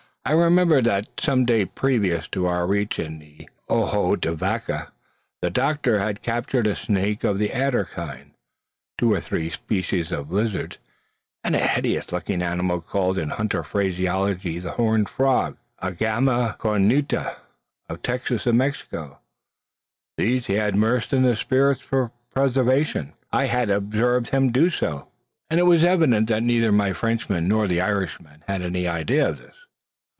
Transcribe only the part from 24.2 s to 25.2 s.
him do so,